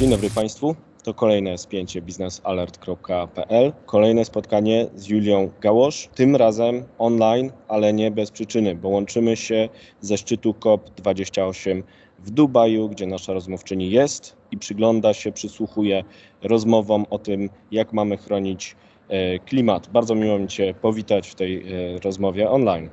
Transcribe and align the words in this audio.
Dzień 0.00 0.10
dobry 0.10 0.30
Państwu. 0.30 0.74
To 1.04 1.14
kolejne 1.14 1.58
spięcie 1.58 2.02
biznesalert.pl. 2.02 3.72
Kolejne 3.86 4.24
spotkanie 4.24 4.86
z 4.94 5.08
Julią 5.08 5.50
Gałosz. 5.60 6.08
Tym 6.14 6.36
razem 6.36 6.84
online, 6.98 7.52
ale 7.68 7.92
nie 7.92 8.10
bez 8.10 8.30
przyczyny, 8.30 8.74
bo 8.74 8.88
łączymy 8.88 9.36
się 9.36 9.68
ze 10.00 10.18
szczytu 10.18 10.52
COP28 10.52 11.82
w 12.18 12.30
Dubaju, 12.30 12.88
gdzie 12.88 13.06
nasza 13.06 13.32
rozmówczyni 13.32 13.90
jest 13.90 14.36
i 14.50 14.58
przygląda 14.58 15.14
się, 15.14 15.32
przysłuchuje 15.32 16.04
rozmowom 16.42 17.06
o 17.10 17.18
tym, 17.18 17.50
jak 17.70 17.92
mamy 17.92 18.16
chronić 18.16 18.76
e, 19.08 19.38
klimat. 19.38 19.88
Bardzo 19.88 20.14
miło 20.14 20.38
mi 20.38 20.48
Cię 20.48 20.74
powitać 20.74 21.28
w 21.28 21.34
tej 21.34 21.58
e, 21.58 21.98
rozmowie 21.98 22.50
online. 22.50 22.90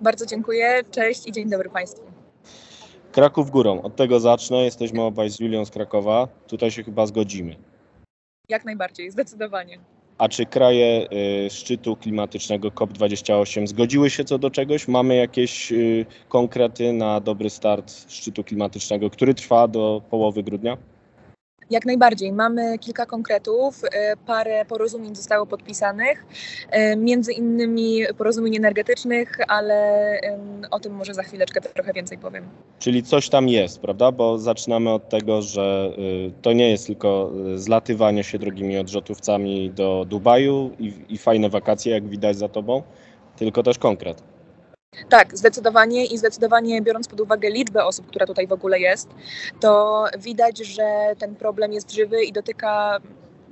Bardzo 0.00 0.26
dziękuję. 0.26 0.82
Cześć 0.90 1.28
i 1.28 1.32
dzień 1.32 1.50
dobry 1.50 1.70
Państwu. 1.70 2.17
Kraków 3.18 3.50
górą. 3.50 3.82
Od 3.82 3.96
tego 3.96 4.20
zacznę. 4.20 4.64
Jesteśmy 4.64 5.02
obaj 5.02 5.30
z 5.30 5.40
Julią 5.40 5.64
z 5.64 5.70
Krakowa. 5.70 6.28
Tutaj 6.46 6.70
się 6.70 6.84
chyba 6.84 7.06
zgodzimy. 7.06 7.56
Jak 8.48 8.64
najbardziej, 8.64 9.10
zdecydowanie. 9.10 9.78
A 10.18 10.28
czy 10.28 10.46
kraje 10.46 11.08
y, 11.46 11.50
szczytu 11.50 11.96
klimatycznego 11.96 12.68
COP28 12.68 13.66
zgodziły 13.66 14.10
się 14.10 14.24
co 14.24 14.38
do 14.38 14.50
czegoś? 14.50 14.88
Mamy 14.88 15.16
jakieś 15.16 15.72
y, 15.72 16.06
konkrety 16.28 16.92
na 16.92 17.20
dobry 17.20 17.50
start 17.50 18.12
szczytu 18.12 18.44
klimatycznego, 18.44 19.10
który 19.10 19.34
trwa 19.34 19.68
do 19.68 20.02
połowy 20.10 20.42
grudnia? 20.42 20.76
Jak 21.70 21.86
najbardziej. 21.86 22.32
Mamy 22.32 22.78
kilka 22.78 23.06
konkretów, 23.06 23.82
e, 23.84 24.16
parę 24.16 24.64
porozumień 24.64 25.16
zostało 25.16 25.46
podpisanych, 25.46 26.26
e, 26.70 26.96
między 26.96 27.32
innymi 27.32 28.00
porozumień 28.18 28.56
energetycznych, 28.56 29.38
ale 29.48 29.98
o 30.70 30.80
tym 30.80 30.92
może 30.92 31.14
za 31.14 31.22
chwileczkę 31.22 31.60
trochę 31.60 31.92
więcej 31.92 32.18
powiem. 32.18 32.44
Czyli 32.78 33.02
coś 33.02 33.28
tam 33.28 33.48
jest, 33.48 33.80
prawda? 33.80 34.12
Bo 34.12 34.38
zaczynamy 34.38 34.90
od 34.90 35.08
tego, 35.08 35.42
że 35.42 35.92
y, 35.98 36.32
to 36.42 36.52
nie 36.52 36.70
jest 36.70 36.86
tylko 36.86 37.32
y, 37.54 37.58
zlatywanie 37.58 38.24
się 38.24 38.38
drogimi 38.38 38.78
odrzutowcami 38.78 39.70
do 39.70 40.04
Dubaju 40.08 40.70
i, 40.78 40.92
i 41.08 41.18
fajne 41.18 41.50
wakacje, 41.50 41.92
jak 41.92 42.08
widać 42.08 42.36
za 42.36 42.48
tobą, 42.48 42.82
tylko 43.36 43.62
też 43.62 43.78
konkret. 43.78 44.22
Tak, 45.08 45.38
zdecydowanie 45.38 46.06
i 46.06 46.18
zdecydowanie 46.18 46.82
biorąc 46.82 47.08
pod 47.08 47.20
uwagę 47.20 47.50
liczbę 47.50 47.84
osób, 47.84 48.06
która 48.06 48.26
tutaj 48.26 48.46
w 48.46 48.52
ogóle 48.52 48.80
jest, 48.80 49.08
to 49.60 50.04
widać, 50.18 50.58
że 50.58 51.14
ten 51.18 51.34
problem 51.34 51.72
jest 51.72 51.92
żywy 51.92 52.24
i 52.24 52.32
dotyka 52.32 53.00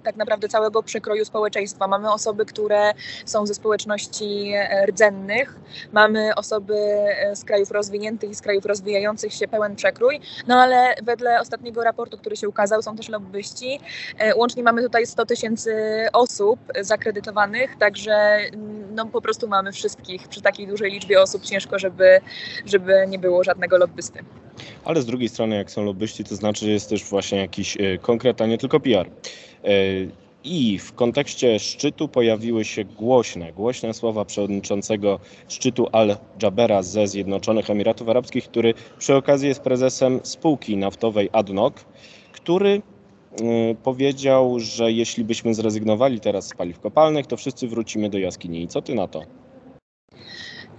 tak 0.06 0.17
naprawdę 0.17 0.48
całego 0.48 0.83
przekroju 0.83 1.25
społeczeństwa. 1.25 1.87
Mamy 1.87 2.12
osoby, 2.12 2.47
które 2.47 2.93
są 3.25 3.47
ze 3.47 3.55
społeczności 3.55 4.53
e, 4.55 4.87
rdzennych, 4.87 5.56
mamy 5.93 6.34
osoby 6.34 6.75
e, 6.77 7.37
z 7.37 7.45
krajów 7.45 7.71
rozwiniętych 7.71 8.31
i 8.31 8.34
z 8.34 8.41
krajów 8.43 8.67
rozwijających 8.67 9.33
się 9.33 9.48
pełen 9.48 9.77
przekrój, 9.77 10.21
no 10.47 10.55
ale 10.55 10.95
wedle 11.03 11.41
ostatniego 11.41 11.84
raportu, 11.84 12.19
który 12.19 12.37
się 12.37 12.48
ukazał, 12.48 12.83
są 12.83 12.97
też 12.97 13.09
lobbyści. 13.09 13.81
E, 14.19 14.37
Łącznie 14.37 14.62
mamy 14.62 14.83
tutaj 14.83 15.06
100 15.06 15.27
tysięcy 15.27 15.75
osób 16.12 16.61
zakredytowanych, 16.81 17.77
także 17.77 18.12
mm, 18.12 18.76
no 18.97 19.07
po 19.07 19.21
prostu 19.21 19.49
mamy 19.49 19.73
wszystkich. 19.73 20.29
Przy 20.29 20.43
takiej 20.43 20.67
dużej 20.67 20.93
liczbie 20.93 21.23
osób 21.23 21.43
ciężko, 21.43 21.79
żeby, 21.79 22.21
żeby 22.67 22.93
nie 23.09 23.19
było 23.19 23.45
żadnego 23.45 23.79
lobbysty. 23.79 24.19
Ale 24.85 25.03
z 25.03 25.07
drugiej 25.07 25.29
strony, 25.29 25.57
jak 25.57 25.71
są 25.71 25.85
lobbyści, 25.85 26.25
to 26.25 26.37
znaczy, 26.37 26.65
że 26.65 26.71
jest 26.71 26.89
też 26.91 27.05
właśnie 27.05 27.39
jakiś 27.39 27.77
y, 27.77 27.99
konkret, 28.03 28.41
a 28.41 28.47
nie 28.47 28.59
tylko 28.59 28.81
PR. 28.81 29.07
Y, 29.65 30.11
I 30.45 30.79
w 30.79 30.93
kontekście 30.93 31.59
szczytu 31.59 32.09
pojawiły 32.09 32.65
się 32.65 32.85
głośne, 32.85 33.53
głośne 33.53 33.95
słowa 33.95 34.25
przewodniczącego 34.25 35.21
szczytu 35.49 35.89
Al-Jabera 35.93 36.83
ze 36.83 37.07
Zjednoczonych 37.07 37.71
Emiratów 37.71 38.09
Arabskich, 38.09 38.45
który 38.45 38.75
przy 38.99 39.15
okazji 39.15 39.49
jest 39.49 39.61
prezesem 39.61 40.21
spółki 40.23 40.77
naftowej 40.77 41.29
ADNOC, 41.33 41.75
który 42.33 42.83
powiedział, 43.82 44.60
że 44.60 44.92
jeśli 44.92 45.25
byśmy 45.25 45.54
zrezygnowali 45.54 46.20
teraz 46.20 46.47
z 46.47 46.54
paliw 46.54 46.81
kopalnych, 46.81 47.26
to 47.26 47.37
wszyscy 47.37 47.69
wrócimy 47.69 48.10
do 48.10 48.19
jaskini. 48.19 48.62
I 48.62 48.69
co 48.69 48.82
ty 48.82 48.94
na 48.94 49.09
to? 49.09 49.22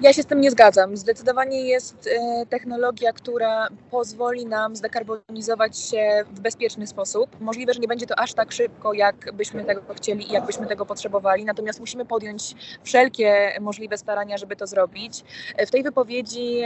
Ja 0.02 0.14
się 0.14 0.24
z 0.24 0.26
tym 0.26 0.42
nie 0.42 0.52
zgadzam. 0.52 0.98
Zdecydowanie 0.98 1.62
jest 1.62 2.08
e, 2.08 2.46
technologia, 2.46 3.14
która 3.14 3.68
pozwoli 3.92 4.46
nam 4.46 4.76
zdekarbonizować 4.76 5.80
się 5.80 6.24
w 6.32 6.40
bezpieczny 6.40 6.88
sposób. 6.88 7.42
Możliwe, 7.42 7.74
że 7.74 7.80
nie 7.80 7.88
będzie 7.88 8.06
to 8.06 8.20
aż 8.20 8.34
tak 8.34 8.52
szybko, 8.52 8.94
jak 8.94 9.34
byśmy 9.34 9.66
tego 9.66 9.82
chcieli 9.96 10.30
i 10.30 10.34
jak 10.34 10.46
byśmy 10.46 10.68
tego 10.68 10.86
potrzebowali, 10.86 11.46
natomiast 11.46 11.80
musimy 11.80 12.06
podjąć 12.06 12.56
wszelkie 12.84 13.58
możliwe 13.62 13.98
starania, 13.98 14.38
żeby 14.38 14.56
to 14.56 14.68
zrobić. 14.68 15.24
E, 15.56 15.66
W 15.66 15.72
tej 15.72 15.84
wypowiedzi 15.84 16.62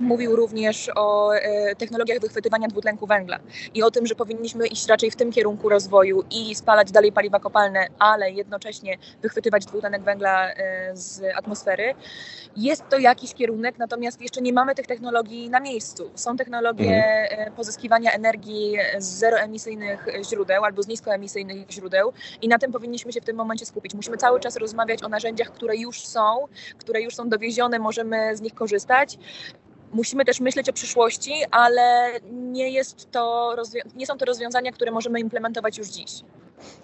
mówił 0.00 0.36
również 0.36 0.90
o 0.96 1.34
e, 1.34 1.76
technologiach 1.76 2.18
wychwytywania 2.18 2.68
dwutlenku 2.68 3.06
węgla 3.06 3.38
i 3.74 3.82
o 3.82 3.90
tym, 3.90 4.06
że 4.06 4.14
powinniśmy 4.14 4.66
iść 4.66 4.88
raczej 4.88 5.10
w 5.10 5.16
tym 5.16 5.32
kierunku 5.32 5.68
rozwoju 5.68 6.24
i 6.30 6.54
spalać 6.54 6.92
dalej 6.92 7.12
paliwa 7.12 7.40
kopalne, 7.40 7.86
ale 7.98 8.30
jednocześnie 8.30 8.98
wychwytywać 9.22 9.66
dwutlenek 9.66 10.02
węgla 10.02 10.52
e, 10.52 10.96
z 10.96 11.22
atmosfery. 11.36 11.94
Jest 12.56 12.88
to 12.88 12.98
jakiś 12.98 13.34
kierunek, 13.34 13.78
natomiast 13.78 14.20
jeszcze 14.20 14.40
nie 14.40 14.52
mamy 14.52 14.74
tych 14.74 14.86
technologii 14.86 15.50
na 15.50 15.60
miejscu. 15.60 16.10
Są 16.14 16.36
technologie 16.36 17.04
e, 17.30 17.50
pozyskiwania 17.50 18.12
energii 18.12 18.76
z 18.98 19.04
zeroemisyjnych 19.04 20.06
źródeł 20.30 20.64
albo 20.64 20.82
z 20.82 20.88
niskoemisyjnych 20.88 21.70
źródeł 21.70 22.12
i 22.42 22.48
na 22.48 22.58
tym 22.58 22.72
powinniśmy 22.72 23.12
się 23.12 23.20
w 23.20 23.24
tym 23.24 23.36
momencie 23.36 23.66
skupić. 23.66 23.94
Musimy 23.94 24.16
cały 24.16 24.40
czas 24.40 24.56
rozmawiać 24.56 25.02
o 25.02 25.08
narzędziach, 25.08 25.50
które 25.50 25.76
już 25.76 26.06
są, 26.06 26.46
które 26.78 27.02
już 27.02 27.14
są 27.14 27.28
dowiezione, 27.28 27.78
możemy 27.78 28.36
z 28.36 28.40
nich 28.40 28.54
korzystać. 28.54 29.18
Musimy 29.92 30.24
też 30.24 30.40
myśleć 30.40 30.68
o 30.68 30.72
przyszłości, 30.72 31.32
ale 31.50 32.10
nie, 32.32 32.70
jest 32.70 33.10
to 33.10 33.54
nie 33.96 34.06
są 34.06 34.18
to 34.18 34.24
rozwiązania, 34.24 34.72
które 34.72 34.90
możemy 34.90 35.20
implementować 35.20 35.78
już 35.78 35.88
dziś. 35.88 36.10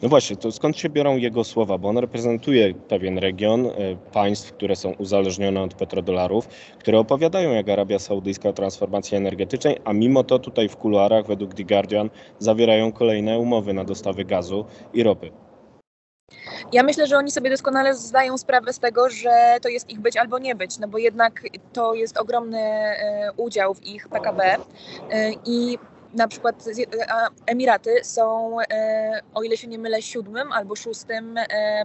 No 0.02 0.08
właśnie, 0.08 0.36
to 0.36 0.52
skąd 0.52 0.76
się 0.78 0.88
biorą 0.88 1.16
jego 1.16 1.44
słowa? 1.44 1.78
Bo 1.78 1.88
on 1.88 1.98
reprezentuje 1.98 2.74
pewien 2.74 3.18
region 3.18 3.66
e, 3.66 3.70
państw, 4.12 4.52
które 4.52 4.76
są 4.76 4.92
uzależnione 4.92 5.62
od 5.62 5.74
petrodolarów, 5.74 6.48
które 6.78 6.98
opowiadają 6.98 7.52
jak 7.52 7.68
Arabia 7.68 7.98
Saudyjska 7.98 8.48
o 8.48 8.52
transformacji 8.52 9.16
energetycznej, 9.16 9.78
a 9.84 9.92
mimo 9.92 10.24
to 10.24 10.38
tutaj 10.38 10.68
w 10.68 10.76
kuluarach 10.76 11.26
według 11.26 11.54
The 11.54 11.64
Guardian 11.64 12.10
zawierają 12.38 12.92
kolejne 12.92 13.38
umowy 13.38 13.72
na 13.72 13.84
dostawy 13.84 14.24
gazu 14.24 14.64
i 14.94 15.02
ropy. 15.02 15.30
Ja 16.72 16.82
myślę, 16.82 17.06
że 17.06 17.18
oni 17.18 17.30
sobie 17.30 17.50
doskonale 17.50 17.94
zdają 17.94 18.38
sprawę 18.38 18.72
z 18.72 18.78
tego, 18.78 19.10
że 19.10 19.56
to 19.62 19.68
jest 19.68 19.90
ich 19.90 20.00
być 20.00 20.16
albo 20.16 20.38
nie 20.38 20.54
być, 20.54 20.78
no 20.78 20.88
bo 20.88 20.98
jednak 20.98 21.42
to 21.72 21.94
jest 21.94 22.18
ogromny 22.18 22.60
e, 22.60 23.32
udział 23.36 23.74
w 23.74 23.82
ich 23.86 24.08
PKB 24.08 24.44
e, 24.44 24.58
i 25.44 25.78
na 26.14 26.28
przykład 26.28 26.64
Emiraty 27.46 28.04
są, 28.04 28.56
e, 28.60 29.20
o 29.34 29.42
ile 29.42 29.56
się 29.56 29.68
nie 29.68 29.78
mylę, 29.78 30.02
siódmym 30.02 30.52
albo 30.52 30.76
szóstym 30.76 31.38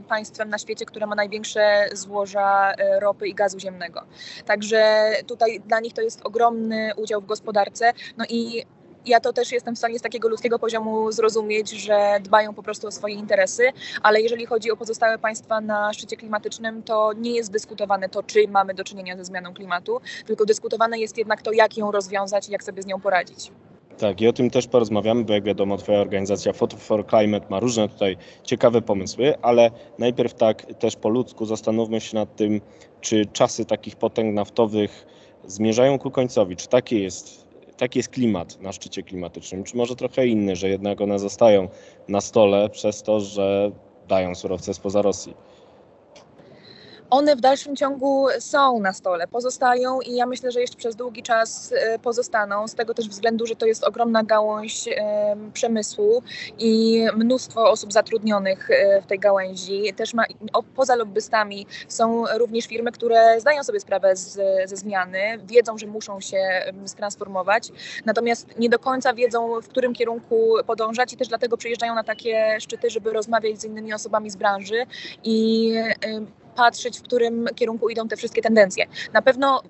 państwem 0.08 0.50
na 0.50 0.58
świecie, 0.58 0.86
które 0.86 1.08
ma 1.08 1.16
największe 1.16 1.90
złoża 1.94 2.74
ropy 3.00 3.28
i 3.28 3.34
gazu 3.34 3.60
ziemnego. 3.60 4.06
Także 4.46 5.12
tutaj 5.28 5.60
dla 5.60 5.80
nich 5.80 5.94
to 5.94 6.02
jest 6.02 6.22
ogromny 6.24 6.92
udział 6.98 7.22
w 7.22 7.26
gospodarce. 7.26 7.94
No 8.18 8.26
i 8.30 8.66
ja 9.06 9.20
to 9.20 9.34
też 9.34 9.52
jestem 9.52 9.76
w 9.76 9.78
stanie 9.78 10.00
z 10.00 10.02
takiego 10.02 10.30
ludzkiego 10.30 10.60
poziomu 10.60 11.12
zrozumieć, 11.12 11.70
że 11.70 12.20
dbają 12.24 12.54
po 12.54 12.64
prostu 12.64 12.88
o 12.88 12.92
swoje 12.92 13.16
interesy, 13.16 13.72
ale 14.04 14.22
jeżeli 14.22 14.46
chodzi 14.46 14.72
o 14.72 14.78
pozostałe 14.78 15.18
państwa 15.18 15.62
na 15.62 15.94
szczycie 15.94 16.18
klimatycznym, 16.18 16.84
to 16.84 17.14
nie 17.14 17.32
jest 17.32 17.52
dyskutowane 17.52 18.09
to, 18.09 18.24
czy 18.24 18.48
mamy 18.48 18.74
do 18.74 18.84
czynienia 18.84 19.18
ze 19.18 19.26
zmianą 19.26 19.54
klimatu, 19.54 20.02
tylko 20.26 20.46
dyskutowane 20.46 21.00
jest 21.00 21.18
jednak 21.18 21.42
to, 21.42 21.52
jak 21.52 21.78
ją 21.78 21.92
rozwiązać 21.92 22.50
i 22.50 22.52
jak 22.52 22.64
sobie 22.64 22.82
z 22.82 22.86
nią 22.86 23.02
poradzić. 23.02 23.52
Tak, 23.98 24.22
i 24.22 24.28
o 24.28 24.34
tym 24.34 24.50
też 24.50 24.68
porozmawiamy, 24.68 25.24
bo 25.24 25.34
jak 25.34 25.44
wiadomo, 25.44 25.78
Twoja 25.78 26.00
organizacja 26.00 26.54
Photo 26.54 26.78
for 26.78 27.08
Climate 27.08 27.46
ma 27.50 27.59
różne 27.59 27.90
tutaj 27.90 28.18
ciekawe 28.44 28.82
pomysły, 28.82 29.34
ale 29.41 29.72
najpierw 29.97 30.34
tak 30.34 30.66
też 30.79 30.96
po 30.96 31.09
ludzku 31.09 31.46
zastanówmy 31.46 32.02
się 32.02 32.16
nad 32.16 32.35
tym, 32.35 32.62
czy 33.02 33.26
czasy 33.26 33.66
takich 33.66 33.96
potęg 33.96 34.35
naftowych 34.35 35.06
zmierzają 35.47 36.00
ku 36.00 36.12
końcowi, 36.12 36.56
czy 36.56 36.68
taki 36.68 37.02
jest, 37.02 37.48
taki 37.79 37.99
jest 37.99 38.09
klimat 38.09 38.61
na 38.61 38.72
szczycie 38.72 39.03
klimatycznym, 39.03 39.64
czy 39.64 39.78
może 39.78 39.96
trochę 39.96 40.28
inny, 40.28 40.55
że 40.55 40.70
jednak 40.70 41.02
one 41.02 41.20
zostają 41.20 41.67
na 42.08 42.22
stole 42.22 42.70
przez 42.70 43.03
to, 43.03 43.20
że 43.20 43.72
dają 44.08 44.35
surowce 44.35 44.73
spoza 44.73 45.02
Rosji. 45.02 45.34
One 47.09 47.35
w 47.35 47.41
dalszym 47.41 47.76
ciągu 47.76 48.28
są 48.40 48.79
na 48.79 48.94
stole, 48.94 49.28
pozostają 49.28 50.02
i 50.02 50.16
ja 50.16 50.26
myślę, 50.26 50.52
że 50.52 50.61
jeszcze 50.61 50.78
przez 50.78 50.96
długi 50.96 51.23
czas 51.23 51.73
e, 51.78 52.00
pozostaną, 52.00 52.67
z 52.67 52.76
tego 52.76 52.94
też 52.94 53.09
względu, 53.09 53.46
że 53.46 53.56
to 53.56 53.66
jest 53.66 53.84
ogromna 53.84 54.23
gałąź 54.23 54.88
e, 54.88 55.35
przemysłu 55.53 56.23
i 56.59 57.03
mnóstwo 57.16 57.70
osób 57.70 57.94
zatrudnionych 57.94 58.72
e, 58.72 59.02
w 59.02 59.06
tej 59.06 59.20
gałęzi. 59.20 59.94
Też 59.96 60.14
ma, 60.14 60.23
poza 60.76 60.96
lobbystami 60.96 61.66
są 61.88 62.26
również 62.38 62.66
firmy, 62.66 62.91
które 62.91 63.41
zdają 63.41 63.64
sobie 63.64 63.79
sprawę 63.79 64.16
z, 64.16 64.40
ze 64.70 64.78
zmiany, 64.78 65.20
wiedzą, 65.44 65.78
że 65.78 65.88
muszą 65.88 66.22
się 66.22 66.38
em, 66.38 66.85
transformować, 66.97 67.72
natomiast 68.06 68.59
nie 68.59 68.70
do 68.70 68.79
końca 68.79 69.14
wiedzą, 69.14 69.61
w 69.61 69.67
którym 69.67 69.94
kierunku 69.94 70.53
podążać 70.67 71.14
i 71.14 71.17
też 71.17 71.28
dlatego 71.28 71.58
przyjeżdżają 71.58 71.96
na 71.96 72.03
takie 72.03 72.58
szczyty, 72.59 72.90
żeby 72.90 73.14
rozmawiać 73.14 73.61
z 73.61 73.66
innymi 73.66 73.94
osobami 73.94 74.29
z 74.29 74.35
branży 74.35 74.85
i 75.23 75.73
patrzeć, 76.59 77.00
w 77.00 77.02
którym 77.02 77.46
kierunku 77.56 77.90
idą 77.90 78.08
te 78.08 78.16
wszystkie 78.16 78.41
tendencje. 78.41 78.85
Na 79.14 79.22
pewno 79.22 79.61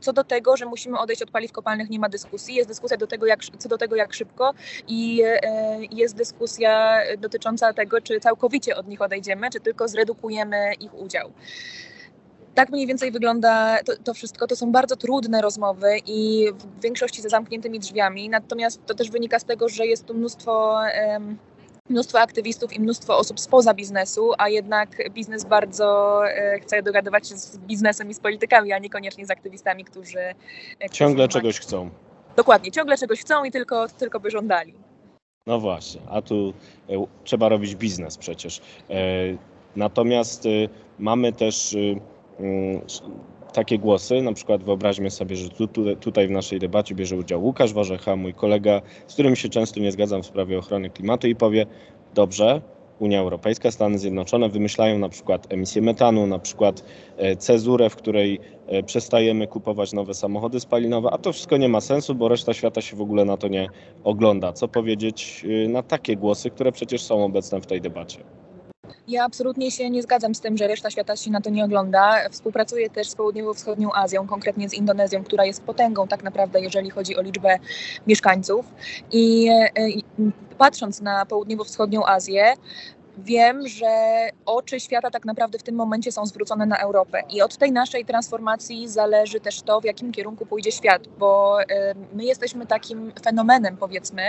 co 0.00 0.12
do 0.12 0.24
tego, 0.24 0.56
że 0.56 0.66
musimy 0.66 0.98
odejść 0.98 1.22
od 1.22 1.30
paliw 1.30 1.52
kopalnych, 1.52 1.90
nie 1.90 1.98
ma 1.98 2.08
dyskusji. 2.08 2.54
Jest 2.54 2.68
dyskusja 2.68 2.96
do 2.96 3.06
tego, 3.06 3.26
jak, 3.26 3.40
co 3.58 3.68
do 3.68 3.78
tego, 3.78 3.96
jak 3.96 4.14
szybko 4.14 4.54
i 4.88 5.22
e, 5.24 5.78
jest 5.90 6.16
dyskusja 6.16 6.98
dotycząca 7.18 7.72
tego, 7.72 8.00
czy 8.00 8.20
całkowicie 8.20 8.76
od 8.76 8.88
nich 8.88 9.02
odejdziemy, 9.02 9.50
czy 9.50 9.60
tylko 9.60 9.88
zredukujemy 9.88 10.74
ich 10.80 10.94
udział 10.94 11.32
tak 12.54 12.70
mniej 12.70 12.86
więcej 12.86 13.12
wygląda 13.12 13.78
to, 13.84 13.92
to, 14.04 14.14
wszystko. 14.14 14.46
To 14.46 14.56
są 14.56 14.72
bardzo 14.72 14.96
trudne 14.96 15.42
rozmowy 15.42 15.98
i 16.06 16.46
w 16.52 16.82
większości 16.82 17.22
za 17.22 17.28
zamkniętymi 17.28 17.78
drzwiami. 17.78 18.28
Natomiast 18.28 18.86
to 18.86 18.94
też 18.94 19.10
wynika 19.10 19.38
z 19.38 19.44
tego, 19.44 19.68
że 19.68 19.86
jest 19.86 20.06
tu 20.06 20.14
mnóstwo. 20.14 20.80
Mnóstwo 21.88 22.20
aktywistów 22.20 22.72
i 22.72 22.80
mnóstwo 22.80 23.18
osób 23.18 23.40
spoza 23.40 23.74
biznesu, 23.74 24.32
a 24.38 24.48
jednak 24.48 25.10
biznes 25.10 25.44
bardzo 25.44 26.20
e, 26.28 26.60
chce 26.60 26.82
dogadywać 26.82 27.28
się 27.28 27.36
z 27.36 27.58
biznesem 27.58 28.10
i 28.10 28.14
z 28.14 28.20
politykami, 28.20 28.72
a 28.72 28.78
niekoniecznie 28.78 29.26
z 29.26 29.30
aktywistami, 29.30 29.84
którzy. 29.84 30.18
E, 30.80 30.90
ciągle 30.90 31.28
czegoś 31.28 31.60
chcą. 31.60 31.90
Dokładnie, 32.36 32.72
ciągle 32.72 32.98
czegoś 32.98 33.20
chcą 33.20 33.44
i 33.44 33.50
tylko, 33.50 33.88
tylko 33.88 34.20
by 34.20 34.30
żądali. 34.30 34.74
No 35.46 35.60
właśnie, 35.60 36.00
a 36.10 36.22
tu 36.22 36.52
e, 36.88 37.06
trzeba 37.24 37.48
robić 37.48 37.74
biznes 37.74 38.16
przecież. 38.16 38.60
Natomiast 39.76 40.44
mamy 40.98 41.32
też 41.32 41.76
takie 43.56 43.78
głosy, 43.78 44.22
na 44.22 44.32
przykład 44.32 44.64
wyobraźmy 44.64 45.10
sobie, 45.10 45.36
że 45.36 45.48
tu, 45.48 45.66
tu, 45.66 45.96
tutaj 45.96 46.28
w 46.28 46.30
naszej 46.30 46.58
debacie 46.58 46.94
bierze 46.94 47.16
udział 47.16 47.44
Łukasz 47.44 47.72
Warzecha, 47.72 48.16
mój 48.16 48.34
kolega, 48.34 48.82
z 49.06 49.12
którym 49.12 49.36
się 49.36 49.48
często 49.48 49.80
nie 49.80 49.92
zgadzam 49.92 50.22
w 50.22 50.26
sprawie 50.26 50.58
ochrony 50.58 50.90
klimatu 50.90 51.28
i 51.28 51.36
powie, 51.36 51.66
dobrze, 52.14 52.60
Unia 52.98 53.20
Europejska, 53.20 53.70
Stany 53.70 53.98
Zjednoczone 53.98 54.48
wymyślają 54.48 54.98
na 54.98 55.08
przykład 55.08 55.52
emisję 55.52 55.82
metanu, 55.82 56.26
na 56.26 56.38
przykład 56.38 56.84
e, 57.16 57.36
cezurę, 57.36 57.90
w 57.90 57.96
której 57.96 58.40
e, 58.66 58.82
przestajemy 58.82 59.46
kupować 59.46 59.92
nowe 59.92 60.14
samochody 60.14 60.60
spalinowe, 60.60 61.10
a 61.12 61.18
to 61.18 61.32
wszystko 61.32 61.56
nie 61.56 61.68
ma 61.68 61.80
sensu, 61.80 62.14
bo 62.14 62.28
reszta 62.28 62.54
świata 62.54 62.80
się 62.80 62.96
w 62.96 63.00
ogóle 63.00 63.24
na 63.24 63.36
to 63.36 63.48
nie 63.48 63.68
ogląda. 64.04 64.52
Co 64.52 64.68
powiedzieć 64.68 65.46
e, 65.64 65.68
na 65.68 65.82
takie 65.82 66.16
głosy, 66.16 66.50
które 66.50 66.72
przecież 66.72 67.02
są 67.02 67.24
obecne 67.24 67.60
w 67.60 67.66
tej 67.66 67.80
debacie? 67.80 68.18
Ja 69.08 69.24
absolutnie 69.24 69.70
się 69.70 69.90
nie 69.90 70.02
zgadzam 70.02 70.34
z 70.34 70.40
tym, 70.40 70.56
że 70.56 70.66
reszta 70.66 70.90
świata 70.90 71.16
się 71.16 71.30
na 71.30 71.40
to 71.40 71.50
nie 71.50 71.64
ogląda. 71.64 72.28
Współpracuję 72.30 72.90
też 72.90 73.08
z 73.08 73.14
południowo-wschodnią 73.14 73.88
Azją, 73.94 74.26
konkretnie 74.26 74.68
z 74.68 74.74
Indonezją, 74.74 75.24
która 75.24 75.44
jest 75.44 75.62
potęgą 75.62 76.08
tak 76.08 76.24
naprawdę, 76.24 76.60
jeżeli 76.60 76.90
chodzi 76.90 77.16
o 77.16 77.22
liczbę 77.22 77.58
mieszkańców. 78.06 78.66
I, 79.12 79.48
e, 79.74 79.88
i 79.88 80.04
patrząc 80.58 81.00
na 81.00 81.26
południowo-wschodnią 81.26 82.06
Azję, 82.06 82.54
wiem, 83.18 83.68
że 83.68 83.86
oczy 84.46 84.80
świata 84.80 85.10
tak 85.10 85.24
naprawdę 85.24 85.58
w 85.58 85.62
tym 85.62 85.74
momencie 85.74 86.12
są 86.12 86.26
zwrócone 86.26 86.66
na 86.66 86.78
Europę 86.78 87.22
i 87.30 87.42
od 87.42 87.56
tej 87.56 87.72
naszej 87.72 88.04
transformacji 88.04 88.88
zależy 88.88 89.40
też 89.40 89.62
to, 89.62 89.80
w 89.80 89.84
jakim 89.84 90.12
kierunku 90.12 90.46
pójdzie 90.46 90.72
świat, 90.72 91.08
bo 91.08 91.58
my 92.12 92.24
jesteśmy 92.24 92.66
takim 92.66 93.12
fenomenem, 93.24 93.76
powiedzmy, 93.76 94.22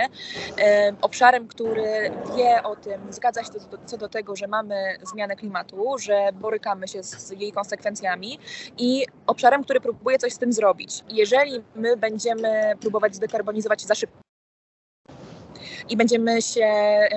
obszarem, 1.02 1.48
który 1.48 2.10
wie 2.36 2.62
o 2.62 2.76
tym, 2.76 3.12
zgadza 3.12 3.44
się 3.44 3.50
co 3.86 3.96
do 3.96 4.08
tego, 4.08 4.36
że 4.36 4.46
mamy 4.46 4.98
zmianę 5.12 5.36
klimatu, 5.36 5.98
że 5.98 6.28
borykamy 6.32 6.88
się 6.88 7.02
z 7.02 7.30
jej 7.30 7.52
konsekwencjami 7.52 8.38
i 8.78 9.06
obszarem, 9.26 9.64
który 9.64 9.80
próbuje 9.80 10.18
coś 10.18 10.32
z 10.32 10.38
tym 10.38 10.52
zrobić. 10.52 11.04
Jeżeli 11.08 11.64
my 11.74 11.96
będziemy 11.96 12.72
próbować 12.80 13.14
zdekarbonizować 13.14 13.82
za 13.82 13.94
szybko, 13.94 14.27
i 15.88 15.96
będziemy 15.96 16.42
się 16.42 16.68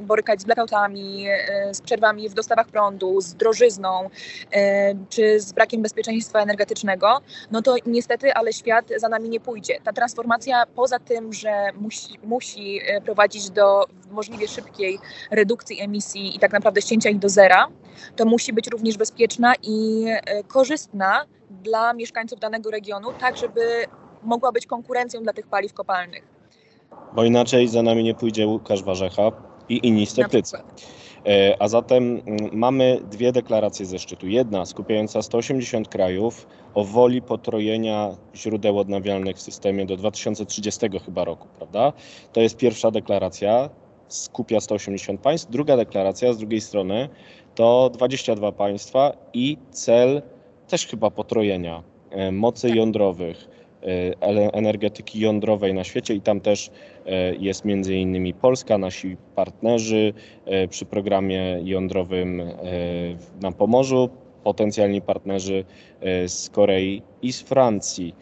borykać 0.04 0.42
z 0.42 0.46
blackoutami, 0.46 1.26
e, 1.28 1.74
z 1.74 1.82
przerwami 1.82 2.30
w 2.30 2.34
dostawach 2.34 2.68
prądu, 2.68 3.22
z 3.22 3.34
drożyzną 3.34 4.10
e, 4.52 4.96
czy 5.10 5.40
z 5.40 5.52
brakiem 5.52 5.82
bezpieczeństwa 5.82 6.40
energetycznego, 6.40 7.22
no 7.52 7.62
to 7.62 7.76
niestety, 7.86 8.34
ale 8.34 8.54
świat 8.54 8.86
za 8.98 9.10
nami 9.10 9.30
nie 9.30 9.40
pójdzie. 9.40 9.80
Ta 9.84 9.94
transformacja 9.94 10.66
poza 10.66 11.00
tym, 11.00 11.34
że 11.34 11.70
musi, 11.76 12.20
musi 12.24 12.80
e, 12.86 13.02
prowadzić 13.02 13.50
do 13.50 13.86
możliwie 14.12 14.48
szybkiej 14.48 15.00
redukcji 15.32 15.82
emisji 15.82 16.36
i 16.36 16.40
tak 16.40 16.52
naprawdę 16.52 16.82
ścięcia 16.82 17.10
ich 17.10 17.20
do 17.20 17.30
zera, 17.30 17.68
to 18.16 18.26
musi 18.26 18.54
być 18.54 18.68
również 18.68 18.98
bezpieczna 18.98 19.54
i 19.64 20.06
korzystna 20.48 21.26
dla 21.50 21.94
mieszkańców 21.94 22.40
danego 22.40 22.72
regionu, 22.72 23.14
tak 23.14 23.38
żeby 23.38 23.86
mogła 24.24 24.52
być 24.52 24.68
konkurencją 24.68 25.24
dla 25.24 25.34
tych 25.34 25.48
paliw 25.48 25.74
kopalnych 25.74 26.31
bo 27.16 27.24
inaczej 27.24 27.68
za 27.68 27.84
nami 27.84 28.04
nie 28.04 28.14
pójdzie 28.14 28.48
Łukasz 28.48 28.84
Warzecha 28.84 29.32
i 29.70 29.88
inni 29.88 30.06
sceptycy. 30.06 30.58
E, 31.26 31.56
a 31.60 31.68
zatem 31.68 32.22
mm, 32.26 32.50
mamy 32.54 33.00
dwie 33.12 33.32
deklaracje 33.32 33.86
ze 33.86 34.00
szczytu. 34.00 34.28
Jedna 34.28 34.66
skupiająca 34.66 35.22
180 35.22 35.88
krajów 35.88 36.48
o 36.74 36.84
woli 36.84 37.22
potrojenia 37.22 38.10
źródeł 38.36 38.80
odnawialnych 38.80 39.38
w 39.38 39.42
systemie 39.42 39.86
do 39.86 39.98
2030 39.98 40.80
chyba 41.06 41.26
roku, 41.26 41.48
prawda? 41.58 41.94
To 42.34 42.42
jest 42.42 42.58
pierwsza 42.58 42.92
deklaracja, 42.92 43.70
skupia 44.08 44.60
180 44.60 45.22
państw. 45.22 45.52
Druga 45.52 45.78
deklaracja 45.78 46.34
z 46.34 46.38
drugiej 46.38 46.62
strony 46.62 47.10
to 47.56 47.90
22 47.94 48.52
państwa 48.52 49.14
i 49.34 49.58
cel 49.72 50.22
też 50.68 50.88
chyba 50.88 51.12
potrojenia 51.12 51.84
e, 52.10 52.32
mocy 52.32 52.70
jądrowych 52.70 53.51
energetyki 54.54 55.20
jądrowej 55.20 55.74
na 55.74 55.84
świecie 55.84 56.14
i 56.14 56.22
tam 56.22 56.42
też 56.42 56.72
e, 57.06 57.36
jest 57.36 57.66
między 57.66 57.96
innymi 57.96 58.34
Polska, 58.34 58.78
nasi 58.78 59.18
partnerzy 59.36 60.14
e, 60.46 60.68
przy 60.68 60.86
programie 60.86 61.60
jądrowym 61.64 62.42
na 63.42 63.52
Pomorzu, 63.52 64.10
potencjalni 64.44 65.02
partnerzy 65.02 65.66
z 66.28 66.50
Korei 66.50 67.02
i 67.22 67.34
z 67.34 67.42
Francji. 67.42 68.16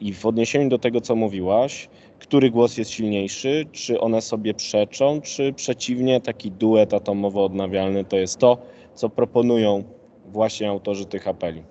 I 0.00 0.12
w 0.12 0.26
odniesieniu 0.26 0.68
do 0.68 0.78
tego, 0.78 1.00
co 1.00 1.16
mówiłaś, 1.16 1.88
który 2.18 2.50
głos 2.50 2.78
jest 2.78 2.90
silniejszy? 2.90 3.66
Czy 3.72 4.00
one 4.00 4.22
sobie 4.22 4.54
przeczą, 4.54 5.20
czy 5.20 5.52
przeciwnie, 5.52 6.20
taki 6.20 6.50
duet 6.50 6.90
atomowo-odnawialny 6.90 8.04
to 8.04 8.16
jest 8.16 8.38
to, 8.38 8.58
co 8.94 9.08
proponują 9.08 9.84
właśnie 10.26 10.68
autorzy 10.68 11.04
tych 11.04 11.28
apeli? 11.28 11.62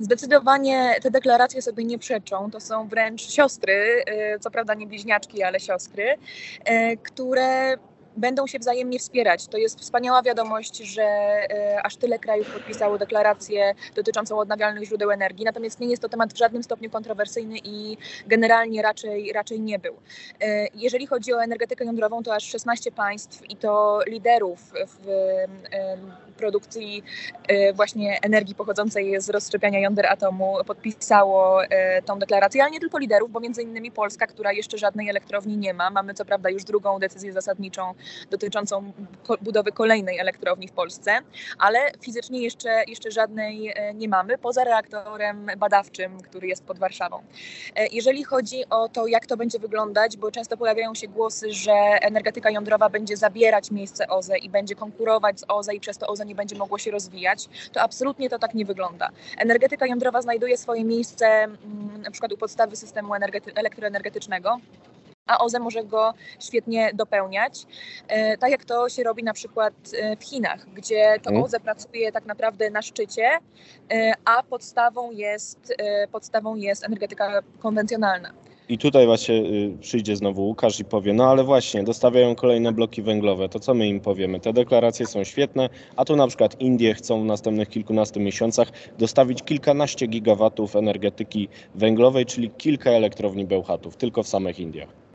Zdecydowanie 0.00 0.94
te 1.02 1.10
deklaracje 1.10 1.62
sobie 1.62 1.84
nie 1.84 1.98
przeczą. 1.98 2.50
To 2.50 2.60
są 2.60 2.88
wręcz 2.88 3.22
siostry, 3.30 4.04
y, 4.34 4.38
co 4.40 4.50
prawda 4.50 4.74
nie 4.74 4.86
bliźniaczki, 4.86 5.42
ale 5.42 5.60
siostry, 5.60 6.04
y, 6.10 6.96
które 7.02 7.76
będą 8.16 8.46
się 8.46 8.58
wzajemnie 8.58 8.98
wspierać. 8.98 9.46
To 9.46 9.58
jest 9.58 9.80
wspaniała 9.80 10.22
wiadomość, 10.22 10.76
że 10.76 11.02
e, 11.02 11.82
aż 11.82 11.96
tyle 11.96 12.18
krajów 12.18 12.50
podpisało 12.50 12.98
deklarację 12.98 13.74
dotyczącą 13.94 14.38
odnawialnych 14.38 14.84
źródeł 14.84 15.10
energii, 15.10 15.44
natomiast 15.44 15.80
nie 15.80 15.86
jest 15.86 16.02
to 16.02 16.08
temat 16.08 16.32
w 16.32 16.38
żadnym 16.38 16.62
stopniu 16.62 16.90
kontrowersyjny 16.90 17.58
i 17.64 17.96
generalnie 18.26 18.82
raczej, 18.82 19.32
raczej 19.32 19.60
nie 19.60 19.78
był. 19.78 19.94
E, 20.40 20.66
jeżeli 20.74 21.06
chodzi 21.06 21.34
o 21.34 21.42
energetykę 21.42 21.84
jądrową, 21.84 22.22
to 22.22 22.34
aż 22.34 22.44
16 22.44 22.92
państw 22.92 23.50
i 23.50 23.56
to 23.56 24.00
liderów 24.06 24.72
w 24.86 25.08
e, 25.08 25.46
produkcji 26.36 27.02
właśnie 27.74 28.18
energii 28.22 28.54
pochodzącej 28.54 29.20
z 29.20 29.30
rozszczepiania 29.30 29.80
jąder 29.80 30.06
atomu 30.06 30.56
podpisało 30.66 31.60
tą 32.04 32.18
deklarację, 32.18 32.62
ale 32.62 32.70
nie 32.70 32.80
tylko 32.80 32.98
liderów, 32.98 33.30
bo 33.30 33.40
między 33.40 33.62
innymi 33.62 33.90
Polska, 33.90 34.26
która 34.26 34.52
jeszcze 34.52 34.78
żadnej 34.78 35.08
elektrowni 35.08 35.56
nie 35.56 35.74
ma. 35.74 35.90
Mamy 35.90 36.14
co 36.14 36.24
prawda 36.24 36.50
już 36.50 36.64
drugą 36.64 36.98
decyzję 36.98 37.32
zasadniczą 37.32 37.94
dotyczącą 38.30 38.92
budowy 39.40 39.72
kolejnej 39.72 40.18
elektrowni 40.18 40.68
w 40.68 40.72
Polsce, 40.72 41.18
ale 41.58 41.78
fizycznie 42.00 42.42
jeszcze, 42.42 42.84
jeszcze 42.86 43.10
żadnej 43.10 43.72
e, 43.74 43.94
nie 43.94 44.08
mamy, 44.08 44.38
poza 44.38 44.64
reaktorem 44.64 45.46
badawczym, 45.58 46.20
który 46.20 46.48
jest 46.48 46.64
pod 46.64 46.78
Warszawą. 46.78 47.22
E, 47.76 47.86
jeżeli 47.86 48.24
chodzi 48.24 48.64
o 48.70 48.88
to, 48.88 49.06
jak 49.06 49.26
to 49.26 49.36
będzie 49.36 49.58
wyglądać, 49.58 50.16
bo 50.16 50.30
często 50.30 50.56
pojawiają 50.56 50.94
się 50.94 51.08
głosy, 51.08 51.52
że 51.52 51.72
energetyka 52.00 52.50
jądrowa 52.50 52.88
będzie 52.88 53.16
zabierać 53.16 53.70
miejsce 53.70 54.08
OZE 54.08 54.38
i 54.38 54.48
będzie 54.48 54.74
konkurować 54.74 55.40
z 55.40 55.44
OZE 55.48 55.74
i 55.74 55.80
przez 55.80 55.98
to 55.98 56.06
OZE 56.06 56.24
nie 56.24 56.34
będzie 56.34 56.56
mogło 56.56 56.78
się 56.78 56.90
rozwijać, 56.90 57.48
to 57.72 57.80
absolutnie 57.80 58.30
to 58.30 58.38
tak 58.38 58.54
nie 58.54 58.64
wygląda. 58.64 59.08
Energetyka 59.38 59.86
jądrowa 59.86 60.22
znajduje 60.22 60.58
swoje 60.58 60.84
miejsce 60.84 61.26
mm, 61.26 62.02
na 62.02 62.10
przykład 62.10 62.32
u 62.32 62.36
podstawy 62.36 62.76
systemu 62.76 63.14
elektroenergetycznego 63.54 64.60
a 65.26 65.38
OZE 65.38 65.58
może 65.58 65.84
go 65.84 66.14
świetnie 66.40 66.90
dopełniać. 66.94 67.66
E, 68.08 68.38
tak 68.38 68.50
jak 68.50 68.64
to 68.64 68.88
się 68.88 69.02
robi 69.02 69.22
na 69.22 69.32
przykład 69.32 69.74
e, 69.94 70.16
w 70.16 70.24
Chinach, 70.24 70.66
gdzie 70.74 71.16
to 71.22 71.30
mhm. 71.30 71.44
OZE 71.44 71.60
pracuje 71.60 72.12
tak 72.12 72.26
naprawdę 72.26 72.70
na 72.70 72.82
szczycie, 72.82 73.30
e, 73.92 74.12
a 74.24 74.42
podstawą 74.42 75.10
jest, 75.10 75.74
podstawą 76.12 76.56
jest 76.56 76.84
energetyka 76.84 77.42
konwencjonalna. 77.58 78.32
I 78.68 78.78
tutaj 78.78 79.06
właśnie 79.06 79.34
y, 79.34 79.76
przyjdzie 79.80 80.16
znowu 80.16 80.46
Łukasz 80.46 80.80
i 80.80 80.84
powie, 80.84 81.12
no 81.12 81.30
ale 81.30 81.44
właśnie, 81.44 81.84
dostawiają 81.84 82.34
kolejne 82.34 82.72
bloki 82.72 83.02
węglowe, 83.02 83.48
to 83.48 83.60
co 83.60 83.74
my 83.74 83.88
im 83.88 84.00
powiemy? 84.00 84.40
Te 84.40 84.52
deklaracje 84.52 85.06
są 85.06 85.24
świetne, 85.24 85.68
a 85.96 86.04
tu 86.04 86.16
na 86.16 86.26
przykład 86.26 86.60
Indie 86.60 86.94
chcą 86.94 87.22
w 87.22 87.24
następnych 87.24 87.68
kilkunastu 87.68 88.20
miesiącach 88.20 88.68
dostawić 88.98 89.42
kilkanaście 89.42 90.06
gigawatów 90.06 90.76
energetyki 90.76 91.48
węglowej, 91.74 92.26
czyli 92.26 92.50
kilka 92.50 92.90
elektrowni 92.90 93.44
Bełchatów, 93.44 93.96
tylko 93.96 94.22
w 94.22 94.28
samych 94.28 94.58
Indiach 94.58 95.05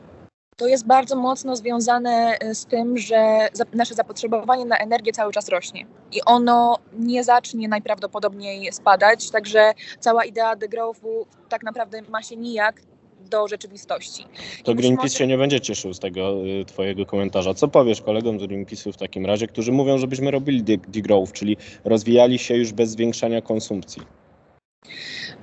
to 0.62 0.68
jest 0.68 0.86
bardzo 0.86 1.16
mocno 1.16 1.56
związane 1.56 2.38
y, 2.44 2.54
z 2.54 2.66
tym, 2.66 2.98
że 2.98 3.48
nasze 3.74 3.94
zapotrzebowanie 3.94 4.64
na 4.64 4.76
energię 4.76 5.12
cały 5.12 5.32
czas 5.32 5.48
rośnie 5.48 5.86
i 6.12 6.22
ono 6.26 6.78
nie 6.98 7.24
zacznie 7.24 7.68
najprawdopodobniej 7.68 8.72
spadać, 8.72 9.30
także 9.30 9.72
cała 10.00 10.24
idea 10.24 10.56
degrowthu 10.56 11.26
tak 11.48 11.62
naprawdę 11.62 12.02
ma 12.02 12.22
się 12.22 12.36
nijak 12.36 12.82
do 13.30 13.48
rzeczywistości. 13.48 14.24
To 14.64 14.74
Greenpeace 14.74 15.16
się 15.16 15.26
nie 15.26 15.38
będzie 15.38 15.60
cieszył 15.60 15.94
z 15.94 15.98
tego 15.98 16.46
y, 16.60 16.64
twojego 16.64 17.06
komentarza. 17.06 17.54
Co 17.54 17.68
powiesz 17.68 18.02
kolegom 18.02 18.40
z 18.40 18.42
Greenpeace'u 18.42 18.92
w 18.92 18.96
takim 18.96 19.26
razie, 19.26 19.46
którzy 19.46 19.72
mówią, 19.72 19.98
żebyśmy 19.98 20.30
robili 20.30 20.62
de- 20.62 20.76
degrowth, 20.76 21.32
czyli 21.32 21.56
rozwijali 21.84 22.38
się 22.38 22.56
już 22.56 22.72
bez 22.72 22.90
zwiększania 22.90 23.42
konsumpcji? 23.42 24.02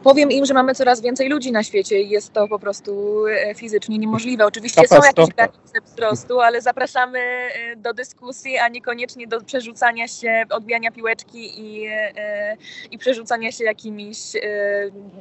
Powiem 0.03 0.31
im, 0.31 0.46
że 0.46 0.53
mamy 0.53 0.75
coraz 0.75 1.01
więcej 1.01 1.29
ludzi 1.29 1.51
na 1.51 1.63
świecie 1.63 2.01
i 2.01 2.10
jest 2.10 2.34
to 2.34 2.48
po 2.48 2.60
prostu 2.60 3.24
e, 3.27 3.55
fizycznie 3.55 3.98
niemożliwe. 3.98 4.46
Oczywiście 4.46 4.88
są 4.88 4.96
jakieś 4.96 5.36
granice 5.36 5.81
wzrostu, 5.86 6.39
ale 6.39 6.62
zapraszamy 6.62 7.19
e, 7.19 7.75
do 7.75 7.93
dyskusji, 7.93 8.58
a 8.58 8.67
niekoniecznie 8.67 9.27
do 9.27 9.41
przerzucania 9.41 10.08
się, 10.08 10.43
odbijania 10.50 10.91
piłeczki 10.91 11.62
i, 11.62 11.88
e, 11.88 12.58
i 12.91 12.98
przerzucania 12.98 13.51
się 13.51 13.63
jakimiś 13.63 14.17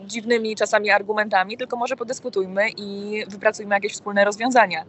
dziwnymi 0.06 0.56
czasami 0.56 0.90
argumentami, 0.90 1.56
tylko 1.56 1.76
może 1.76 1.96
podyskutujmy 1.96 2.66
i 2.76 3.22
wypracujmy 3.28 3.74
jakieś 3.74 3.92
wspólne 3.92 4.24
rozwiązania. 4.24 4.84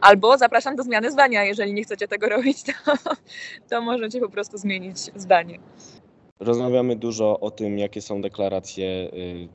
Albo 0.00 0.38
zapraszam 0.38 0.76
do 0.76 0.82
zmiany 0.82 1.10
zdania, 1.10 1.44
jeżeli 1.44 1.72
nie 1.72 1.82
chcecie 1.84 2.08
tego 2.08 2.28
robić, 2.36 2.62
to, 2.62 2.72
to 3.70 3.80
możecie 3.80 4.20
po 4.20 4.28
prostu 4.28 4.58
zmienić 4.58 4.98
zdanie. 4.98 5.58
Rozmawiamy 6.40 6.96
dużo 6.96 7.40
o 7.40 7.50
tym, 7.50 7.78
jakie 7.78 8.02
są 8.02 8.22
deklaracje 8.22 8.86
y, 8.86 9.48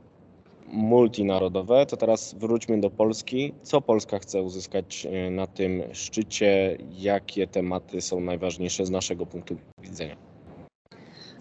multinarodowe. 0.67 1.85
To 1.85 1.97
teraz 1.97 2.33
wróćmy 2.33 2.81
do 2.81 2.89
Polski. 2.89 3.53
Co 3.63 3.81
Polska 3.81 4.19
chce 4.19 4.41
uzyskać 4.41 5.07
y, 5.27 5.31
na 5.31 5.47
tym 5.47 5.83
szczycie? 5.93 6.77
Jakie 6.97 7.47
tematy 7.47 8.01
są 8.01 8.19
najważniejsze 8.19 8.85
z 8.85 8.89
naszego 8.89 9.25
punktu 9.25 9.57
widzenia? 9.79 10.15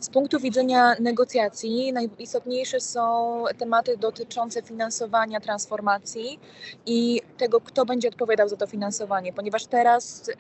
Z 0.00 0.08
punktu 0.08 0.40
widzenia 0.40 0.94
negocjacji 1.00 1.92
najistotniejsze 1.92 2.80
są 2.80 3.44
tematy 3.58 3.96
dotyczące 3.96 4.62
finansowania 4.62 5.40
transformacji 5.40 6.38
i 6.86 7.22
tego, 7.38 7.60
kto 7.60 7.84
będzie 7.84 8.08
odpowiadał 8.08 8.48
za 8.48 8.56
to 8.56 8.66
finansowanie, 8.66 9.32
ponieważ 9.32 9.66
teraz 9.66 10.28
y, 10.28 10.34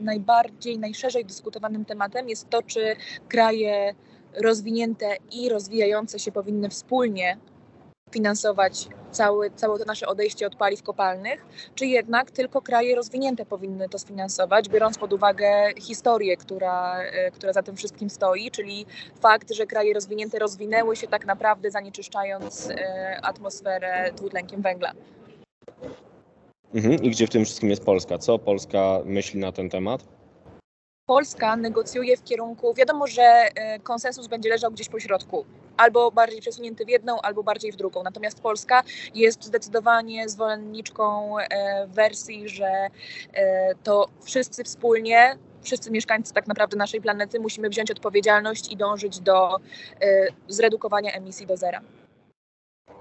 najbardziej, 0.00 0.78
najszerzej 0.78 1.24
dyskutowanym 1.24 1.84
tematem 1.84 2.28
jest 2.28 2.50
to, 2.50 2.62
czy 2.62 2.96
kraje 3.28 3.94
rozwinięte 4.34 5.16
i 5.32 5.48
rozwijające 5.48 6.18
się 6.18 6.32
powinny 6.32 6.68
wspólnie 6.68 7.36
finansować 8.10 8.88
cały, 9.10 9.50
całe 9.50 9.78
to 9.78 9.84
nasze 9.84 10.06
odejście 10.06 10.46
od 10.46 10.56
paliw 10.56 10.82
kopalnych, 10.82 11.46
czy 11.74 11.86
jednak 11.86 12.30
tylko 12.30 12.62
kraje 12.62 12.96
rozwinięte 12.96 13.46
powinny 13.46 13.88
to 13.88 13.98
sfinansować, 13.98 14.68
biorąc 14.68 14.98
pod 14.98 15.12
uwagę 15.12 15.72
historię, 15.80 16.36
która, 16.36 17.02
y, 17.02 17.30
która 17.30 17.52
za 17.52 17.62
tym 17.62 17.76
wszystkim 17.76 18.10
stoi, 18.10 18.50
czyli 18.50 18.86
fakt, 19.20 19.52
że 19.52 19.66
kraje 19.66 19.94
rozwinięte 19.94 20.38
rozwinęły 20.38 20.96
się 20.96 21.06
tak 21.06 21.26
naprawdę 21.26 21.70
zanieczyszczając 21.70 22.70
e, 22.70 23.20
atmosferę 23.22 24.10
dwutlenkiem 24.16 24.62
węgla. 24.62 24.92
Mhm. 26.74 27.02
I 27.02 27.10
gdzie 27.10 27.26
w 27.26 27.30
tym 27.30 27.44
wszystkim 27.44 27.70
jest 27.70 27.84
Polska? 27.84 28.18
Co 28.18 28.38
Polska 28.38 29.00
myśli 29.04 29.40
na 29.40 29.52
ten 29.52 29.70
temat? 29.70 30.17
Polska 31.08 31.56
negocjuje 31.56 32.16
w 32.16 32.24
kierunku, 32.24 32.74
wiadomo, 32.74 33.06
że 33.06 33.22
e, 33.22 33.78
konsensus 33.78 34.26
będzie 34.26 34.48
leżał 34.48 34.70
gdzieś 34.70 34.88
po 34.88 35.00
środku, 35.00 35.44
albo 35.76 36.10
bardziej 36.10 36.40
przesunięty 36.40 36.84
w 36.84 36.88
jedną, 36.88 37.20
albo 37.20 37.42
bardziej 37.42 37.72
w 37.72 37.76
drugą. 37.76 38.02
Natomiast 38.02 38.40
Polska 38.40 38.82
jest 39.14 39.44
zdecydowanie 39.44 40.28
zwolenniczką 40.28 41.38
e, 41.38 41.86
wersji, 41.86 42.48
że 42.48 42.88
e, 43.32 43.74
to 43.74 44.08
wszyscy 44.20 44.64
wspólnie, 44.64 45.36
wszyscy 45.62 45.90
mieszkańcy 45.90 46.34
tak 46.34 46.46
naprawdę 46.46 46.76
naszej 46.76 47.00
planety 47.00 47.40
musimy 47.40 47.68
wziąć 47.68 47.90
odpowiedzialność 47.90 48.72
i 48.72 48.76
dążyć 48.76 49.20
do 49.20 49.56
zredukowania 50.48 51.12
emisji 51.12 51.46
do 51.46 51.56
zera. 51.56 51.80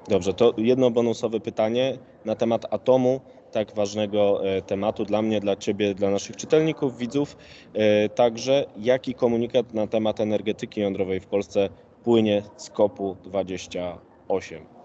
Dobrze, 0.07 0.33
to 0.33 0.53
jedno 0.57 0.91
bonusowe 0.91 1.39
pytanie 1.39 1.97
na 2.25 2.35
temat 2.35 2.65
atomu, 2.73 3.21
tak 3.51 3.75
ważnego 3.75 4.47
e, 4.47 4.61
tematu 4.61 5.05
dla 5.05 5.21
mnie, 5.21 5.39
dla 5.39 5.55
Ciebie, 5.55 5.93
dla 5.93 6.09
naszych 6.09 6.35
czytelników, 6.35 6.97
widzów. 6.97 7.37
E, 7.73 8.09
Także 8.09 8.65
jaki 8.77 9.13
komunikat 9.13 9.73
na 9.73 9.87
temat 9.87 10.19
energetyki 10.19 10.81
jądrowej 10.81 11.19
w 11.19 11.27
Polsce 11.27 11.69
płynie 12.03 12.43
z 12.57 12.69
COP-u 12.69 13.15
28? 13.23 14.76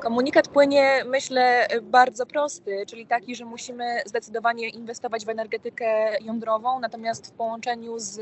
Komunikat 0.00 0.48
płynie, 0.48 1.04
myślę, 1.06 1.68
bardzo 1.82 2.26
prosty, 2.26 2.84
czyli 2.86 3.06
taki, 3.06 3.36
że 3.36 3.44
musimy 3.44 3.84
zdecydowanie 4.06 4.68
inwestować 4.68 5.26
w 5.26 5.28
energetykę 5.28 6.16
jądrową, 6.20 6.80
natomiast 6.80 7.26
w 7.26 7.30
połączeniu 7.30 7.98
z 7.98 8.20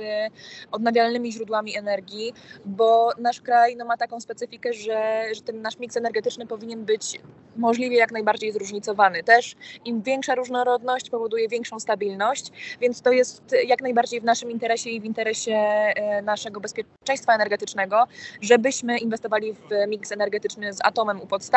odnawialnymi 0.72 1.32
źródłami 1.32 1.76
energii, 1.76 2.32
bo 2.64 3.10
nasz 3.18 3.40
kraj 3.40 3.76
no, 3.76 3.84
ma 3.84 3.96
taką 3.96 4.20
specyfikę, 4.20 4.72
że, 4.72 5.22
że 5.34 5.40
ten 5.40 5.62
nasz 5.62 5.78
miks 5.78 5.96
energetyczny 5.96 6.46
powinien 6.46 6.84
być 6.84 7.20
możliwie 7.56 7.96
jak 7.96 8.12
najbardziej 8.12 8.52
zróżnicowany. 8.52 9.22
Też 9.22 9.56
im 9.84 10.02
większa 10.02 10.34
różnorodność 10.34 11.10
powoduje 11.10 11.48
większą 11.48 11.80
stabilność, 11.80 12.76
więc 12.80 13.02
to 13.02 13.12
jest 13.12 13.42
jak 13.66 13.80
najbardziej 13.80 14.20
w 14.20 14.24
naszym 14.24 14.50
interesie 14.50 14.90
i 14.90 15.00
w 15.00 15.04
interesie 15.04 15.54
e, 15.54 16.22
naszego 16.22 16.60
bezpieczeństwa 16.60 17.34
energetycznego, 17.34 18.04
żebyśmy 18.40 18.98
inwestowali 18.98 19.52
w 19.52 19.88
miks 19.88 20.12
energetyczny 20.12 20.72
z 20.72 20.78
atomem 20.84 21.20
u 21.20 21.26
podstawy, 21.26 21.47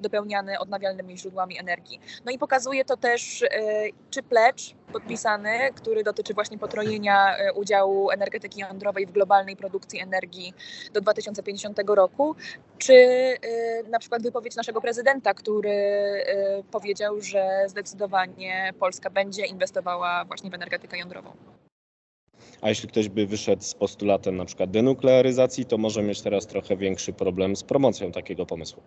dopełniany 0.00 0.58
odnawialnymi 0.58 1.18
źródłami 1.18 1.58
energii. 1.58 2.00
No 2.24 2.32
i 2.32 2.38
pokazuje 2.38 2.84
to 2.84 2.96
też 2.96 3.42
e, 3.42 3.48
czy 4.10 4.22
pledge 4.22 4.62
podpisany, 4.92 5.58
który 5.74 6.04
dotyczy 6.04 6.34
właśnie 6.34 6.58
potrojenia 6.58 7.36
e, 7.36 7.52
udziału 7.52 8.10
energetyki 8.10 8.60
jądrowej 8.60 9.06
w 9.06 9.12
globalnej 9.12 9.56
produkcji 9.56 10.00
energii 10.00 10.54
do 10.92 11.00
2050 11.00 11.80
roku, 11.86 12.36
czy 12.78 12.94
e, 12.94 13.36
na 13.88 13.98
przykład 13.98 14.22
wypowiedź 14.22 14.56
naszego 14.56 14.80
prezydenta, 14.80 15.34
który 15.34 15.74
powiedział, 16.70 17.20
że 17.20 17.64
zdecydowanie 17.66 18.72
Polska 18.80 19.10
będzie 19.10 19.46
inwestowała 19.46 20.24
właśnie 20.24 20.50
w 20.50 20.54
energetykę 20.54 20.98
jądrową. 20.98 21.32
A 22.60 22.68
jeśli 22.68 22.88
ktoś 22.88 23.08
by 23.08 23.26
wyszedł 23.26 23.62
z 23.62 23.74
postulatem 23.74 24.36
na 24.36 24.44
przykład 24.44 24.70
denuklearyzacji, 24.70 25.64
to 25.64 25.78
może 25.78 26.02
mieć 26.02 26.22
teraz 26.22 26.46
trochę 26.46 26.76
większy 26.76 27.12
problem 27.12 27.56
z 27.56 27.62
promocją 27.62 28.12
takiego 28.12 28.46
pomysłu. 28.46 28.82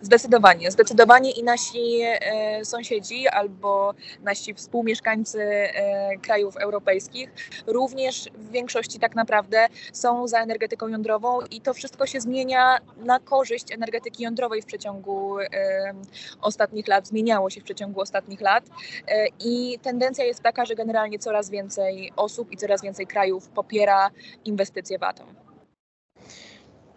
Zdecydowanie, 0.00 0.70
zdecydowanie 0.70 1.30
i 1.30 1.42
nasi 1.42 2.00
e, 2.02 2.64
sąsiedzi 2.64 3.28
albo 3.28 3.94
nasi 4.22 4.54
współmieszkańcy 4.54 5.42
e, 5.42 6.18
krajów 6.18 6.56
europejskich 6.56 7.30
również 7.66 8.28
w 8.34 8.50
większości 8.50 8.98
tak 8.98 9.14
naprawdę 9.14 9.66
są 9.92 10.28
za 10.28 10.40
energetyką 10.40 10.88
jądrową 10.88 11.40
i 11.50 11.60
to 11.60 11.74
wszystko 11.74 12.06
się 12.06 12.20
zmienia 12.20 12.78
na 12.96 13.18
korzyść 13.18 13.72
energetyki 13.72 14.22
jądrowej 14.22 14.62
w 14.62 14.66
przeciągu 14.66 15.40
e, 15.40 15.46
ostatnich 16.40 16.88
lat, 16.88 17.06
zmieniało 17.06 17.50
się 17.50 17.60
w 17.60 17.64
przeciągu 17.64 18.00
ostatnich 18.00 18.40
lat 18.40 18.64
i 19.40 19.78
tendencja 19.82 20.24
jest 20.24 20.40
taka, 20.40 20.64
że 20.64 20.74
generalnie 20.74 21.18
coraz 21.18 21.50
więcej 21.50 22.12
osób 22.16 22.52
i 22.52 22.56
coraz 22.56 22.82
więcej 22.82 23.06
krajów 23.06 23.48
popiera 23.48 24.10
inwestycje 24.44 24.98
w 24.98 25.02
atom. 25.02 25.51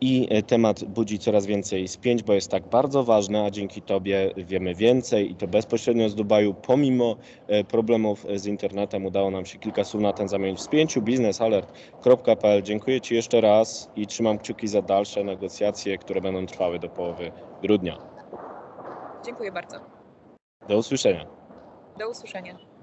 I 0.01 0.27
e, 0.29 0.43
temat 0.43 0.83
budzi 0.83 1.19
coraz 1.19 1.45
więcej 1.45 1.87
spięć, 1.87 2.23
bo 2.23 2.33
jest 2.33 2.51
tak 2.51 2.67
bardzo 2.67 3.03
ważny, 3.03 3.43
a 3.43 3.51
dzięki 3.51 3.81
Tobie 3.81 4.31
wiemy 4.37 4.75
więcej 4.75 5.31
i 5.31 5.35
to 5.35 5.47
bezpośrednio 5.47 6.09
z 6.09 6.15
Dubaju. 6.15 6.53
Pomimo 6.53 7.15
e, 7.47 7.63
problemów 7.63 8.25
z 8.35 8.45
internetem 8.45 9.05
udało 9.05 9.31
nam 9.31 9.45
się 9.45 9.59
kilka 9.59 9.83
słów 9.83 10.03
na 10.03 10.13
ten 10.13 10.27
zamienić 10.27 10.59
w 10.59 10.63
spięciu. 10.63 11.01
biznesalert.pl. 11.01 12.63
Dziękuję 12.63 13.01
Ci 13.01 13.15
jeszcze 13.15 13.41
raz 13.41 13.89
i 13.95 14.07
trzymam 14.07 14.37
kciuki 14.37 14.67
za 14.67 14.81
dalsze 14.81 15.23
negocjacje, 15.23 15.97
które 15.97 16.21
będą 16.21 16.45
trwały 16.45 16.79
do 16.79 16.89
połowy 16.89 17.31
grudnia. 17.61 17.97
Dziękuję 19.25 19.51
bardzo. 19.51 19.79
Do 20.67 20.77
usłyszenia. 20.77 21.25
Do 21.99 22.09
usłyszenia. 22.09 22.74